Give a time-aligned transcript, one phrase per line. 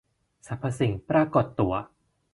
[0.47, 1.73] สรรพสิ่งปรากฏตัว